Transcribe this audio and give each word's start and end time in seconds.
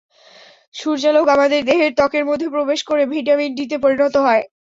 সূর্যালোক 0.75 1.27
আমাদের 1.35 1.61
দেহের 1.65 1.91
ত্বকের 1.97 2.23
মধ্যে 2.29 2.47
প্রবেশ 2.55 2.79
করে 2.89 3.03
ভিটামিন 3.13 3.51
ডি-তে 3.57 3.77
পরিণত 3.83 4.15
হয়। 4.25 4.43